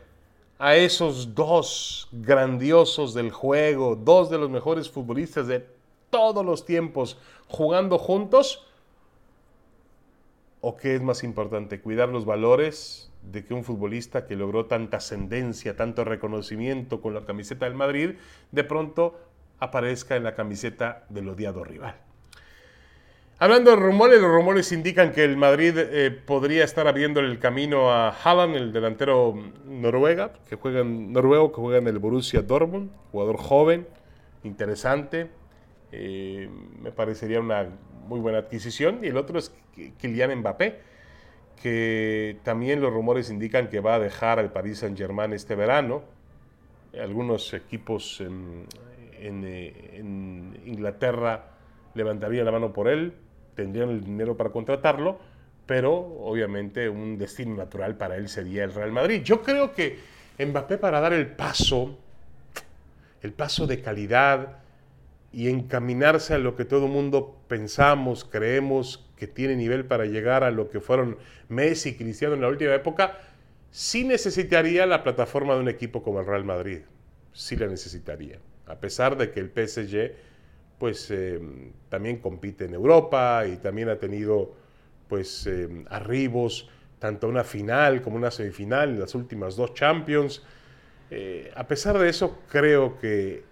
a 0.58 0.76
esos 0.76 1.34
dos 1.34 2.08
grandiosos 2.12 3.14
del 3.14 3.30
juego, 3.30 3.96
dos 3.96 4.30
de 4.30 4.38
los 4.38 4.50
mejores 4.50 4.88
futbolistas 4.88 5.46
de 5.46 5.66
todos 6.10 6.44
los 6.44 6.64
tiempos 6.64 7.18
jugando 7.48 7.98
juntos, 7.98 8.66
o 10.62 10.76
qué 10.76 10.94
es 10.94 11.02
más 11.02 11.24
importante, 11.24 11.80
cuidar 11.80 12.08
los 12.08 12.24
valores, 12.24 13.12
de 13.20 13.44
que 13.44 13.52
un 13.52 13.64
futbolista 13.64 14.26
que 14.26 14.36
logró 14.36 14.66
tanta 14.66 14.96
ascendencia, 14.98 15.76
tanto 15.76 16.04
reconocimiento 16.04 17.00
con 17.00 17.14
la 17.14 17.24
camiseta 17.24 17.66
del 17.66 17.74
Madrid, 17.74 18.12
de 18.52 18.64
pronto 18.64 19.18
aparezca 19.58 20.16
en 20.16 20.24
la 20.24 20.34
camiseta 20.34 21.04
del 21.08 21.28
odiado 21.28 21.64
rival. 21.64 21.96
Hablando 23.38 23.70
de 23.70 23.76
rumores, 23.76 24.20
los 24.20 24.30
rumores 24.30 24.70
indican 24.70 25.10
que 25.10 25.24
el 25.24 25.36
Madrid 25.36 25.74
eh, 25.76 26.12
podría 26.12 26.62
estar 26.62 26.86
abriendo 26.86 27.18
el 27.18 27.40
camino 27.40 27.90
a 27.90 28.10
Haaland, 28.10 28.54
el 28.54 28.72
delantero 28.72 29.34
noruega, 29.64 30.32
que 30.48 30.54
juega 30.54 30.80
en, 30.80 31.12
noruego 31.12 31.50
que 31.50 31.60
juega 31.60 31.78
en 31.78 31.88
el 31.88 31.98
Borussia 31.98 32.42
Dortmund, 32.42 32.92
jugador 33.10 33.36
joven, 33.38 33.88
interesante. 34.44 35.28
Eh, 35.90 36.48
me 36.80 36.92
parecería 36.92 37.40
una 37.40 37.66
muy 38.06 38.20
buena 38.20 38.38
adquisición. 38.38 39.00
Y 39.02 39.08
el 39.08 39.16
otro 39.16 39.38
es 39.38 39.52
Kylian 39.98 40.38
Mbappé, 40.38 40.80
que 41.60 42.38
también 42.42 42.80
los 42.80 42.92
rumores 42.92 43.30
indican 43.30 43.68
que 43.68 43.80
va 43.80 43.94
a 43.94 43.98
dejar 43.98 44.38
al 44.38 44.52
Paris 44.52 44.78
Saint-Germain 44.78 45.32
este 45.32 45.54
verano. 45.54 46.02
Algunos 47.00 47.54
equipos 47.54 48.20
en, 48.20 48.66
eh, 49.18 49.90
en 49.94 50.60
Inglaterra 50.66 51.46
levantarían 51.94 52.44
la 52.44 52.52
mano 52.52 52.72
por 52.72 52.88
él, 52.88 53.14
tendrían 53.54 53.90
el 53.90 54.04
dinero 54.04 54.36
para 54.36 54.50
contratarlo, 54.50 55.18
pero 55.66 55.92
obviamente 55.94 56.88
un 56.88 57.18
destino 57.18 57.54
natural 57.56 57.96
para 57.96 58.16
él 58.16 58.28
sería 58.28 58.64
el 58.64 58.74
Real 58.74 58.92
Madrid. 58.92 59.22
Yo 59.22 59.42
creo 59.42 59.72
que 59.72 59.98
Mbappé 60.38 60.78
para 60.78 61.00
dar 61.00 61.12
el 61.12 61.28
paso, 61.28 61.96
el 63.22 63.32
paso 63.32 63.66
de 63.66 63.80
calidad 63.80 64.61
y 65.32 65.48
encaminarse 65.48 66.34
a 66.34 66.38
lo 66.38 66.56
que 66.56 66.64
todo 66.64 66.86
el 66.86 66.92
mundo 66.92 67.38
pensamos, 67.48 68.24
creemos 68.24 69.08
que 69.16 69.26
tiene 69.26 69.56
nivel 69.56 69.86
para 69.86 70.04
llegar 70.04 70.44
a 70.44 70.50
lo 70.50 70.68
que 70.68 70.80
fueron 70.80 71.16
Messi 71.48 71.90
y 71.90 71.94
Cristiano 71.94 72.34
en 72.34 72.42
la 72.42 72.48
última 72.48 72.74
época, 72.74 73.18
sí 73.70 74.04
necesitaría 74.04 74.86
la 74.86 75.02
plataforma 75.02 75.54
de 75.54 75.60
un 75.60 75.68
equipo 75.68 76.02
como 76.02 76.20
el 76.20 76.26
Real 76.26 76.44
Madrid. 76.44 76.80
Sí 77.32 77.56
la 77.56 77.66
necesitaría. 77.66 78.38
A 78.66 78.76
pesar 78.76 79.16
de 79.16 79.30
que 79.30 79.40
el 79.40 79.50
PSG 79.50 80.12
pues 80.82 81.12
eh, 81.12 81.40
también 81.88 82.18
compite 82.18 82.64
en 82.64 82.74
Europa 82.74 83.44
y 83.46 83.56
también 83.58 83.88
ha 83.88 83.98
tenido 84.00 84.52
pues 85.06 85.46
eh, 85.46 85.68
arribos 85.88 86.68
tanto 86.98 87.28
una 87.28 87.44
final 87.44 88.02
como 88.02 88.16
una 88.16 88.32
semifinal 88.32 88.90
en 88.90 88.98
las 88.98 89.14
últimas 89.14 89.54
dos 89.54 89.74
Champions. 89.74 90.42
Eh, 91.08 91.52
a 91.54 91.68
pesar 91.68 91.98
de 91.98 92.08
eso, 92.08 92.40
creo 92.48 92.98
que 92.98 93.44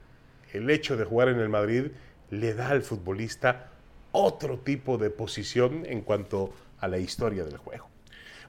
el 0.53 0.69
hecho 0.71 0.97
de 0.97 1.05
jugar 1.05 1.29
en 1.29 1.39
el 1.39 1.49
Madrid 1.49 1.93
le 2.31 2.55
da 2.55 2.69
al 2.69 2.83
futbolista 2.83 3.71
otro 4.13 4.59
tipo 4.59 4.99
de 4.99 5.11
posición 5.11 5.85
en 5.87 6.03
cuanto 6.03 6.53
a 6.81 6.89
la 6.89 6.99
historia 6.99 7.45
del 7.45 7.57
juego. 7.59 7.89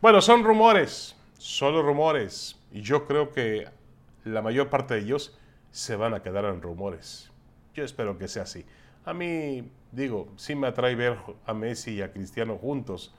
Bueno, 0.02 0.22
son 0.22 0.44
rumores, 0.44 1.16
solo 1.38 1.82
rumores, 1.82 2.60
y 2.72 2.82
yo 2.82 3.06
creo 3.06 3.32
que 3.32 3.68
la 4.24 4.42
mayor 4.42 4.70
parte 4.70 4.96
de 4.96 5.02
ellos 5.02 5.38
se 5.72 5.96
van 5.96 6.14
a 6.14 6.22
quedar 6.22 6.46
en 6.46 6.62
rumores. 6.62 7.32
Yo 7.74 7.84
espero 7.84 8.18
que 8.18 8.28
sea 8.28 8.44
así. 8.44 8.66
A 9.06 9.14
mí, 9.14 9.70
digo, 9.92 10.28
sí 10.36 10.56
me 10.56 10.68
atrae 10.68 10.96
ver 10.96 11.18
a 11.46 11.54
Messi 11.54 11.96
y 11.96 12.02
a 12.02 12.12
Cristiano 12.12 12.58
juntos, 12.58 13.14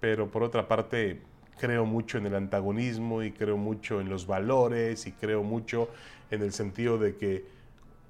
pero 0.00 0.30
por 0.30 0.42
otra 0.42 0.68
parte 0.68 1.22
creo 1.58 1.84
mucho 1.84 2.18
en 2.18 2.26
el 2.26 2.34
antagonismo 2.34 3.22
y 3.22 3.32
creo 3.32 3.56
mucho 3.56 4.00
en 4.00 4.08
los 4.08 4.26
valores 4.26 5.06
y 5.06 5.12
creo 5.12 5.42
mucho 5.42 5.88
en 6.30 6.42
el 6.42 6.52
sentido 6.52 6.98
de 6.98 7.16
que 7.16 7.44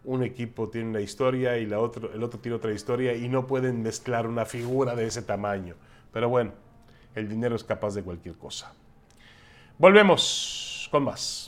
un 0.04 0.22
equipo 0.22 0.68
tiene 0.68 0.90
una 0.90 1.00
historia 1.00 1.56
y 1.58 1.66
la 1.66 1.80
otro, 1.80 2.12
el 2.12 2.22
otro 2.22 2.38
tiene 2.38 2.56
otra 2.56 2.72
historia 2.72 3.14
y 3.14 3.28
no 3.28 3.46
pueden 3.46 3.82
mezclar 3.82 4.26
una 4.26 4.44
figura 4.44 4.94
de 4.94 5.06
ese 5.06 5.22
tamaño. 5.22 5.74
Pero 6.12 6.28
bueno, 6.28 6.52
el 7.14 7.28
dinero 7.28 7.56
es 7.56 7.64
capaz 7.64 7.94
de 7.94 8.02
cualquier 8.02 8.36
cosa. 8.36 8.72
Volvemos 9.78 10.88
con 10.90 11.04
más. 11.04 11.43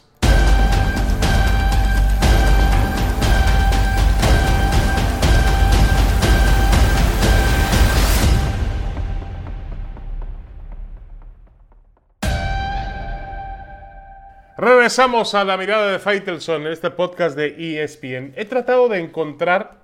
Regresamos 14.59 15.35
a 15.35 15.45
la 15.45 15.59
mirada 15.59 15.93
de 15.93 15.99
Faitelson 15.99 16.63
en 16.63 16.73
este 16.73 16.91
podcast 16.91 17.37
de 17.37 17.83
ESPN. 17.85 18.33
He 18.37 18.47
tratado 18.47 18.89
de 18.89 19.01
encontrar 19.01 19.83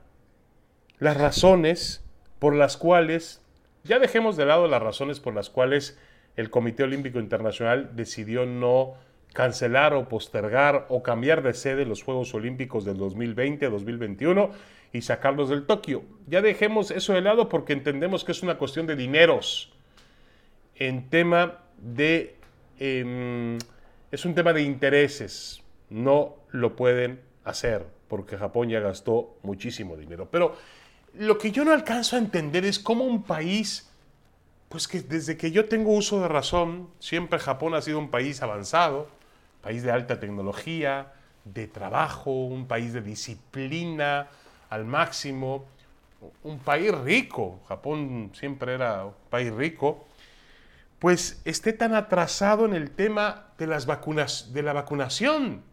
las 0.98 1.18
razones 1.18 2.02
por 2.38 2.54
las 2.54 2.78
cuales, 2.78 3.42
ya 3.84 3.98
dejemos 3.98 4.38
de 4.38 4.46
lado 4.46 4.68
las 4.68 4.82
razones 4.82 5.20
por 5.20 5.34
las 5.34 5.50
cuales 5.50 5.98
el 6.36 6.48
Comité 6.48 6.84
Olímpico 6.84 7.18
Internacional 7.18 7.90
decidió 7.96 8.46
no 8.46 8.94
cancelar 9.34 9.92
o 9.92 10.08
postergar 10.08 10.86
o 10.88 11.02
cambiar 11.02 11.42
de 11.42 11.52
sede 11.52 11.84
los 11.84 12.02
Juegos 12.02 12.32
Olímpicos 12.32 12.86
del 12.86 12.96
2020-2021 12.96 14.52
y 14.94 15.02
sacarlos 15.02 15.50
del 15.50 15.66
Tokio. 15.66 16.02
Ya 16.28 16.40
dejemos 16.40 16.90
eso 16.90 17.12
de 17.12 17.20
lado 17.20 17.50
porque 17.50 17.74
entendemos 17.74 18.24
que 18.24 18.32
es 18.32 18.42
una 18.42 18.56
cuestión 18.56 18.86
de 18.86 18.96
dineros 18.96 19.70
en 20.76 21.10
tema 21.10 21.58
de... 21.76 22.36
Em, 22.78 23.58
es 24.12 24.26
un 24.26 24.34
tema 24.34 24.52
de 24.52 24.62
intereses. 24.62 25.62
No 25.90 26.36
lo 26.50 26.76
pueden 26.76 27.20
hacer 27.44 27.84
porque 28.06 28.36
Japón 28.36 28.68
ya 28.68 28.78
gastó 28.78 29.38
muchísimo 29.42 29.96
dinero. 29.96 30.28
Pero 30.30 30.54
lo 31.14 31.38
que 31.38 31.50
yo 31.50 31.64
no 31.64 31.72
alcanzo 31.72 32.16
a 32.16 32.18
entender 32.18 32.64
es 32.66 32.78
cómo 32.78 33.04
un 33.04 33.22
país, 33.24 33.90
pues 34.68 34.86
que 34.86 35.00
desde 35.00 35.36
que 35.38 35.50
yo 35.50 35.64
tengo 35.64 35.92
uso 35.92 36.20
de 36.20 36.28
razón, 36.28 36.90
siempre 36.98 37.38
Japón 37.38 37.74
ha 37.74 37.80
sido 37.80 37.98
un 37.98 38.10
país 38.10 38.42
avanzado, 38.42 39.08
país 39.62 39.82
de 39.82 39.90
alta 39.90 40.20
tecnología, 40.20 41.14
de 41.46 41.66
trabajo, 41.66 42.30
un 42.30 42.66
país 42.66 42.92
de 42.92 43.00
disciplina 43.00 44.28
al 44.68 44.84
máximo, 44.84 45.64
un 46.42 46.58
país 46.58 46.94
rico. 46.94 47.60
Japón 47.66 48.30
siempre 48.34 48.74
era 48.74 49.06
un 49.06 49.14
país 49.30 49.50
rico 49.52 50.04
pues 51.02 51.42
esté 51.44 51.72
tan 51.72 51.96
atrasado 51.96 52.64
en 52.64 52.74
el 52.74 52.92
tema 52.92 53.48
de, 53.58 53.66
las 53.66 53.86
vacunas, 53.86 54.52
de 54.54 54.62
la 54.62 54.72
vacunación. 54.72 55.64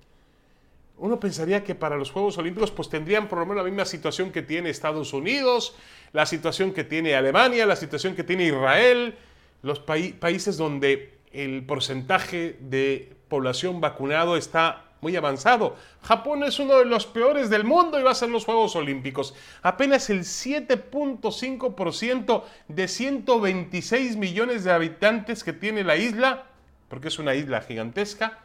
Uno 0.97 1.19
pensaría 1.19 1.63
que 1.63 1.75
para 1.75 1.97
los 1.97 2.09
Juegos 2.09 2.39
Olímpicos 2.39 2.71
pues 2.71 2.89
tendrían 2.89 3.27
por 3.27 3.37
lo 3.37 3.45
menos 3.45 3.63
la 3.63 3.69
misma 3.69 3.85
situación 3.85 4.31
que 4.31 4.41
tiene 4.41 4.71
Estados 4.71 5.13
Unidos, 5.13 5.75
la 6.13 6.25
situación 6.25 6.73
que 6.73 6.83
tiene 6.83 7.13
Alemania, 7.13 7.67
la 7.67 7.75
situación 7.75 8.15
que 8.15 8.23
tiene 8.23 8.45
Israel, 8.45 9.19
los 9.61 9.77
países 9.79 10.57
donde 10.57 11.19
el 11.31 11.63
porcentaje 11.63 12.57
de 12.59 13.15
población 13.27 13.81
vacunado 13.81 14.35
está 14.35 14.88
muy 15.01 15.15
avanzado. 15.15 15.75
Japón 16.01 16.43
es 16.43 16.59
uno 16.59 16.79
de 16.79 16.85
los 16.85 17.05
peores 17.05 17.49
del 17.49 17.63
mundo 17.63 17.97
y 17.99 18.03
va 18.03 18.11
a 18.11 18.15
ser 18.15 18.29
los 18.29 18.45
Juegos 18.45 18.75
Olímpicos. 18.75 19.33
Apenas 19.61 20.09
el 20.09 20.21
7.5% 20.21 22.43
de 22.67 22.87
126 22.87 24.17
millones 24.17 24.63
de 24.63 24.71
habitantes 24.71 25.43
que 25.43 25.53
tiene 25.53 25.83
la 25.83 25.95
isla, 25.95 26.45
porque 26.87 27.09
es 27.09 27.19
una 27.19 27.35
isla 27.35 27.61
gigantesca, 27.61 28.39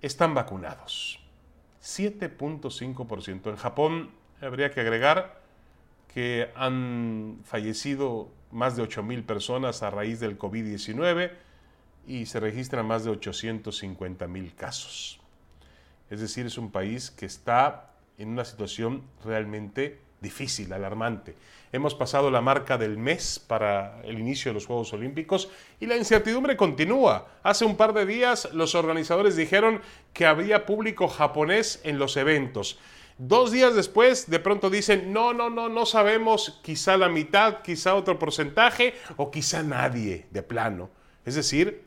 están 0.00 0.34
vacunados. 0.34 1.18
7.5%. 1.82 3.50
En 3.50 3.56
Japón 3.56 4.10
habría 4.40 4.70
que 4.70 4.80
agregar 4.80 5.42
que 6.12 6.50
han 6.54 7.40
fallecido 7.44 8.28
más 8.50 8.76
de 8.76 8.82
8.000 8.82 9.24
personas 9.24 9.82
a 9.82 9.90
raíz 9.90 10.20
del 10.20 10.38
COVID-19 10.38 11.32
y 12.06 12.26
se 12.26 12.40
registran 12.40 12.86
más 12.86 13.04
de 13.04 13.12
850.000 13.12 14.54
casos. 14.54 15.21
Es 16.12 16.20
decir, 16.20 16.44
es 16.44 16.58
un 16.58 16.70
país 16.70 17.10
que 17.10 17.24
está 17.24 17.94
en 18.18 18.28
una 18.28 18.44
situación 18.44 19.02
realmente 19.24 19.98
difícil, 20.20 20.70
alarmante. 20.74 21.34
Hemos 21.72 21.94
pasado 21.94 22.30
la 22.30 22.42
marca 22.42 22.76
del 22.76 22.98
mes 22.98 23.38
para 23.38 23.98
el 24.02 24.18
inicio 24.18 24.50
de 24.50 24.54
los 24.54 24.66
Juegos 24.66 24.92
Olímpicos 24.92 25.48
y 25.80 25.86
la 25.86 25.96
incertidumbre 25.96 26.54
continúa. 26.54 27.28
Hace 27.42 27.64
un 27.64 27.78
par 27.78 27.94
de 27.94 28.04
días 28.04 28.50
los 28.52 28.74
organizadores 28.74 29.36
dijeron 29.36 29.80
que 30.12 30.26
había 30.26 30.66
público 30.66 31.08
japonés 31.08 31.80
en 31.82 31.98
los 31.98 32.18
eventos. 32.18 32.78
Dos 33.16 33.50
días 33.50 33.74
después, 33.74 34.28
de 34.28 34.38
pronto 34.38 34.68
dicen, 34.68 35.14
no, 35.14 35.32
no, 35.32 35.48
no, 35.48 35.70
no 35.70 35.86
sabemos, 35.86 36.60
quizá 36.62 36.98
la 36.98 37.08
mitad, 37.08 37.62
quizá 37.62 37.94
otro 37.94 38.18
porcentaje 38.18 38.92
o 39.16 39.30
quizá 39.30 39.62
nadie 39.62 40.26
de 40.30 40.42
plano. 40.42 40.90
Es 41.24 41.36
decir, 41.36 41.84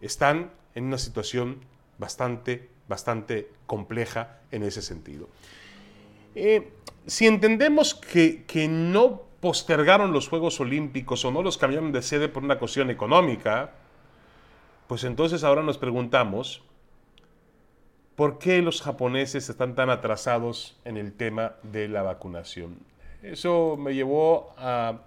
están 0.00 0.50
en 0.74 0.86
una 0.86 0.98
situación 0.98 1.64
bastante 1.98 2.68
bastante 2.90 3.48
compleja 3.66 4.40
en 4.50 4.64
ese 4.64 4.82
sentido. 4.82 5.28
Eh, 6.34 6.72
si 7.06 7.26
entendemos 7.26 7.94
que, 7.94 8.44
que 8.44 8.68
no 8.68 9.22
postergaron 9.40 10.12
los 10.12 10.28
Juegos 10.28 10.60
Olímpicos 10.60 11.24
o 11.24 11.30
no 11.30 11.42
los 11.42 11.56
cambiaron 11.56 11.92
de 11.92 12.02
sede 12.02 12.28
por 12.28 12.42
una 12.42 12.58
cuestión 12.58 12.90
económica, 12.90 13.72
pues 14.86 15.04
entonces 15.04 15.44
ahora 15.44 15.62
nos 15.62 15.78
preguntamos, 15.78 16.62
¿por 18.16 18.38
qué 18.38 18.60
los 18.60 18.82
japoneses 18.82 19.48
están 19.48 19.74
tan 19.74 19.88
atrasados 19.88 20.76
en 20.84 20.96
el 20.96 21.12
tema 21.12 21.54
de 21.62 21.88
la 21.88 22.02
vacunación? 22.02 22.76
Eso 23.22 23.76
me 23.78 23.94
llevó 23.94 24.52
a, 24.58 25.02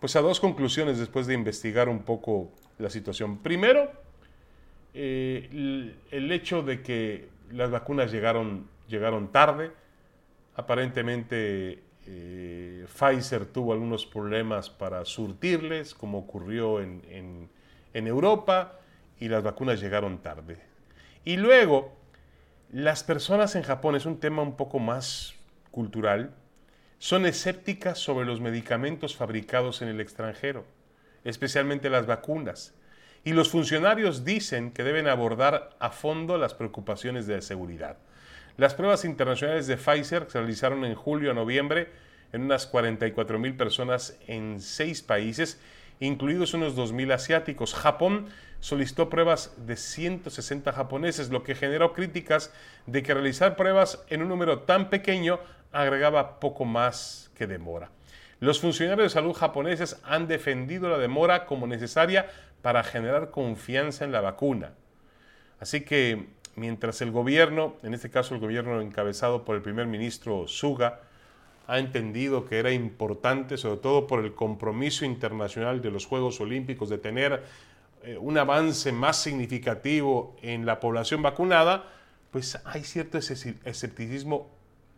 pues 0.00 0.16
a 0.16 0.22
dos 0.22 0.40
conclusiones 0.40 0.98
después 0.98 1.26
de 1.26 1.34
investigar 1.34 1.88
un 1.88 2.02
poco 2.02 2.50
la 2.78 2.90
situación. 2.90 3.38
Primero, 3.38 3.92
eh, 4.94 5.48
el, 6.10 6.32
hecho 6.32 6.62
de 6.62 6.82
que 6.82 7.28
las 7.50 7.70
vacunas 7.70 8.12
llegaron, 8.12 8.68
llegaron 8.88 9.32
tarde, 9.32 9.72
aparentemente 10.54 11.82
eh, 12.06 12.86
Pfizer 12.86 13.46
tuvo 13.46 13.72
algunos 13.72 14.06
problemas 14.06 14.70
para 14.70 15.04
surtirles, 15.04 15.94
como 15.94 16.18
ocurrió 16.18 16.80
en, 16.80 17.48
en 17.92 18.06
Europa, 18.06 18.78
y 19.18 19.28
las 19.28 19.42
vacunas 19.42 19.80
llegaron 19.80 20.18
tarde. 20.18 20.58
Y 21.24 21.36
luego, 21.36 21.92
las 22.70 23.02
personas 23.04 23.56
en 23.56 23.62
Japón, 23.62 23.96
es 23.96 24.06
un 24.06 24.18
tema 24.18 24.42
un 24.42 24.56
poco 24.56 24.78
más 24.78 25.34
cultural, 25.70 26.34
son 26.98 27.26
escépticas 27.26 27.98
sobre 27.98 28.26
los 28.26 28.40
medicamentos 28.40 29.16
fabricados 29.16 29.82
en 29.82 29.88
el 29.88 30.00
extranjero, 30.00 30.64
especialmente 31.24 31.90
las 31.90 32.06
vacunas. 32.06 32.74
Y 33.24 33.32
los 33.32 33.48
funcionarios 33.48 34.24
dicen 34.24 34.70
que 34.70 34.84
deben 34.84 35.08
abordar 35.08 35.70
a 35.78 35.90
fondo 35.90 36.36
las 36.36 36.52
preocupaciones 36.52 37.26
de 37.26 37.40
seguridad. 37.40 37.96
Las 38.58 38.74
pruebas 38.74 39.06
internacionales 39.06 39.66
de 39.66 39.78
Pfizer 39.78 40.26
se 40.28 40.38
realizaron 40.38 40.84
en 40.84 40.94
julio 40.94 41.30
a 41.30 41.34
noviembre 41.34 41.88
en 42.32 42.42
unas 42.42 42.66
44 42.66 43.38
mil 43.38 43.56
personas 43.56 44.18
en 44.26 44.60
seis 44.60 45.00
países, 45.00 45.58
incluidos 46.00 46.52
unos 46.52 46.76
2 46.76 46.92
mil 46.92 47.12
asiáticos. 47.12 47.74
Japón 47.74 48.26
solicitó 48.60 49.08
pruebas 49.08 49.54
de 49.56 49.76
160 49.76 50.72
japoneses, 50.72 51.30
lo 51.30 51.42
que 51.42 51.54
generó 51.54 51.94
críticas 51.94 52.52
de 52.86 53.02
que 53.02 53.14
realizar 53.14 53.56
pruebas 53.56 54.04
en 54.08 54.22
un 54.22 54.28
número 54.28 54.60
tan 54.60 54.90
pequeño 54.90 55.40
agregaba 55.72 56.40
poco 56.40 56.64
más 56.64 57.30
que 57.36 57.46
demora. 57.46 57.90
Los 58.40 58.60
funcionarios 58.60 59.06
de 59.06 59.20
salud 59.20 59.32
japoneses 59.32 60.00
han 60.04 60.28
defendido 60.28 60.88
la 60.88 60.98
demora 60.98 61.46
como 61.46 61.66
necesaria 61.66 62.26
para 62.64 62.82
generar 62.82 63.30
confianza 63.30 64.06
en 64.06 64.12
la 64.12 64.22
vacuna. 64.22 64.72
Así 65.60 65.82
que 65.82 66.28
mientras 66.56 67.02
el 67.02 67.10
gobierno, 67.10 67.76
en 67.82 67.92
este 67.92 68.08
caso 68.08 68.34
el 68.34 68.40
gobierno 68.40 68.80
encabezado 68.80 69.44
por 69.44 69.54
el 69.54 69.60
primer 69.60 69.86
ministro 69.86 70.48
Suga, 70.48 71.02
ha 71.66 71.78
entendido 71.78 72.46
que 72.46 72.58
era 72.58 72.72
importante, 72.72 73.58
sobre 73.58 73.82
todo 73.82 74.06
por 74.06 74.24
el 74.24 74.34
compromiso 74.34 75.04
internacional 75.04 75.82
de 75.82 75.90
los 75.90 76.06
Juegos 76.06 76.40
Olímpicos, 76.40 76.88
de 76.88 76.96
tener 76.96 77.42
eh, 78.02 78.16
un 78.16 78.38
avance 78.38 78.92
más 78.92 79.18
significativo 79.18 80.34
en 80.40 80.64
la 80.64 80.80
población 80.80 81.20
vacunada, 81.20 81.84
pues 82.30 82.58
hay 82.64 82.82
cierto 82.82 83.18
escepticismo 83.18 84.48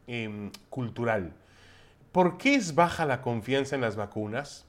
em, 0.06 0.52
cultural. 0.70 1.32
¿Por 2.12 2.38
qué 2.38 2.54
es 2.54 2.76
baja 2.76 3.04
la 3.06 3.22
confianza 3.22 3.74
en 3.74 3.80
las 3.80 3.96
vacunas? 3.96 4.66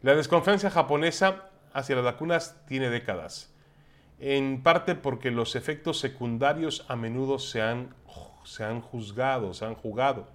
La 0.00 0.14
desconfianza 0.14 0.70
japonesa 0.70 1.51
hacia 1.74 1.96
las 1.96 2.04
vacunas 2.04 2.56
tiene 2.66 2.90
décadas, 2.90 3.52
en 4.18 4.62
parte 4.62 4.94
porque 4.94 5.30
los 5.30 5.56
efectos 5.56 5.98
secundarios 5.98 6.84
a 6.88 6.96
menudo 6.96 7.38
se 7.38 7.62
han, 7.62 7.94
se 8.44 8.64
han 8.64 8.80
juzgado, 8.80 9.54
se 9.54 9.64
han 9.64 9.74
jugado. 9.74 10.28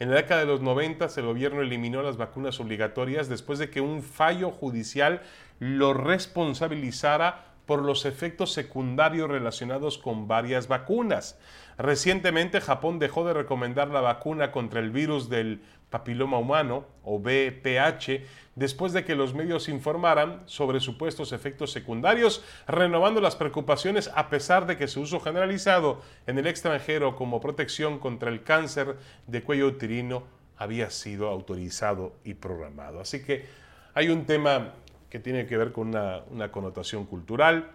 En 0.00 0.10
la 0.10 0.16
década 0.16 0.40
de 0.40 0.46
los 0.46 0.60
90 0.60 1.08
el 1.16 1.26
gobierno 1.26 1.60
eliminó 1.60 2.02
las 2.02 2.16
vacunas 2.16 2.60
obligatorias 2.60 3.28
después 3.28 3.58
de 3.58 3.68
que 3.68 3.80
un 3.80 4.02
fallo 4.02 4.50
judicial 4.50 5.22
lo 5.58 5.92
responsabilizara 5.92 7.47
por 7.68 7.84
los 7.84 8.06
efectos 8.06 8.54
secundarios 8.54 9.28
relacionados 9.28 9.98
con 9.98 10.26
varias 10.26 10.68
vacunas. 10.68 11.38
Recientemente 11.76 12.62
Japón 12.62 12.98
dejó 12.98 13.26
de 13.26 13.34
recomendar 13.34 13.88
la 13.88 14.00
vacuna 14.00 14.52
contra 14.52 14.80
el 14.80 14.90
virus 14.90 15.28
del 15.28 15.60
papiloma 15.90 16.38
humano 16.38 16.86
o 17.04 17.18
BPH 17.18 18.24
después 18.54 18.94
de 18.94 19.04
que 19.04 19.14
los 19.14 19.34
medios 19.34 19.68
informaran 19.68 20.44
sobre 20.46 20.80
supuestos 20.80 21.32
efectos 21.32 21.70
secundarios, 21.70 22.42
renovando 22.66 23.20
las 23.20 23.36
preocupaciones 23.36 24.10
a 24.14 24.30
pesar 24.30 24.66
de 24.66 24.78
que 24.78 24.88
su 24.88 25.02
uso 25.02 25.20
generalizado 25.20 26.00
en 26.26 26.38
el 26.38 26.46
extranjero 26.46 27.16
como 27.16 27.38
protección 27.38 27.98
contra 27.98 28.30
el 28.30 28.44
cáncer 28.44 28.96
de 29.26 29.42
cuello 29.42 29.66
uterino 29.66 30.22
había 30.56 30.88
sido 30.88 31.28
autorizado 31.28 32.14
y 32.24 32.32
programado. 32.32 32.98
Así 32.98 33.22
que 33.22 33.44
hay 33.92 34.08
un 34.08 34.24
tema 34.24 34.72
que 35.10 35.18
tiene 35.18 35.46
que 35.46 35.56
ver 35.56 35.72
con 35.72 35.88
una, 35.88 36.50
connotación 36.50 37.06
cultural. 37.06 37.70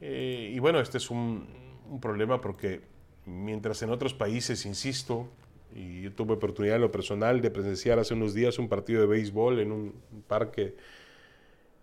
Eh, 0.00 0.52
y 0.54 0.58
bueno, 0.58 0.80
este 0.80 0.98
es 0.98 1.10
un, 1.10 1.46
un 1.90 2.00
problema 2.00 2.40
porque 2.40 2.80
mientras 3.26 3.82
en 3.82 3.90
otros 3.90 4.14
países, 4.14 4.66
insisto, 4.66 5.28
y 5.74 6.02
yo 6.02 6.12
tuve 6.12 6.34
oportunidad 6.34 6.76
en 6.76 6.82
lo 6.82 6.92
personal 6.92 7.40
de 7.40 7.50
presenciar 7.50 7.98
hace 7.98 8.14
unos 8.14 8.34
días 8.34 8.58
un 8.58 8.68
partido 8.68 9.00
de 9.00 9.06
béisbol 9.06 9.60
en 9.60 9.72
un 9.72 9.94
parque 10.26 10.74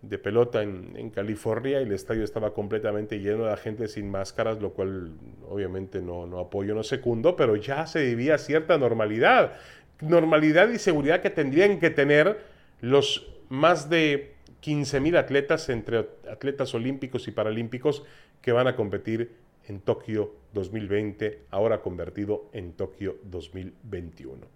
de 0.02 0.18
pelota 0.18 0.62
en, 0.62 1.10
California 1.10 1.80
y 1.80 1.84
el 1.84 1.92
estadio 1.92 2.24
estaba 2.24 2.54
completamente 2.54 3.18
lleno 3.18 3.44
de 3.44 3.56
gente 3.56 3.86
sin 3.88 4.10
máscaras, 4.10 4.60
lo 4.60 4.70
cual 4.70 5.12
obviamente 5.48 6.00
no, 6.00 6.26
no 6.26 6.38
apoyo, 6.38 6.74
no 6.74 6.82
secundo, 6.82 7.36
pero 7.36 7.56
ya 7.56 7.86
se 7.86 8.02
vivía 8.04 8.38
cierta 8.38 8.78
normalidad. 8.78 9.54
Normalidad 10.00 10.70
y 10.70 10.78
seguridad 10.78 11.20
que 11.20 11.28
tendrían 11.28 11.78
que 11.78 11.90
tener 11.90 12.38
los 12.80 13.30
más 13.50 13.90
de 13.90 14.34
15.000 14.62 15.16
atletas 15.16 15.68
entre 15.68 15.98
atletas 16.30 16.74
olímpicos 16.74 17.28
y 17.28 17.30
paralímpicos 17.30 18.04
que 18.42 18.52
van 18.52 18.66
a 18.66 18.76
competir 18.76 19.36
en 19.66 19.80
Tokio 19.80 20.34
2020, 20.52 21.44
ahora 21.50 21.80
convertido 21.80 22.50
en 22.52 22.72
Tokio 22.72 23.16
2021. 23.24 24.46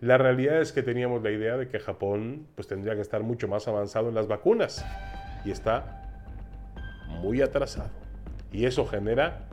La 0.00 0.18
realidad 0.18 0.60
es 0.60 0.72
que 0.72 0.82
teníamos 0.82 1.22
la 1.22 1.30
idea 1.30 1.56
de 1.56 1.68
que 1.68 1.78
Japón 1.78 2.46
pues, 2.54 2.66
tendría 2.66 2.94
que 2.94 3.00
estar 3.00 3.22
mucho 3.22 3.48
más 3.48 3.68
avanzado 3.68 4.08
en 4.08 4.14
las 4.14 4.26
vacunas 4.26 4.84
y 5.44 5.50
está 5.50 6.02
muy 7.20 7.40
atrasado. 7.40 7.90
Y 8.52 8.66
eso 8.66 8.86
genera 8.86 9.48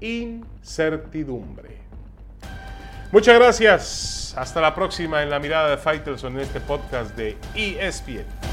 incertidumbre. 0.00 1.78
Muchas 3.12 3.38
gracias. 3.38 4.34
Hasta 4.36 4.60
la 4.60 4.74
próxima 4.74 5.22
en 5.22 5.30
la 5.30 5.40
mirada 5.40 5.70
de 5.70 5.76
Faitelson 5.76 6.34
en 6.34 6.40
este 6.40 6.60
podcast 6.60 7.16
de 7.16 7.36
ESPN. 7.54 8.49